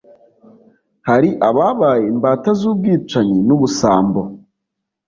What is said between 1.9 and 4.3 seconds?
imbata z’ubwicanyi n’ubusambo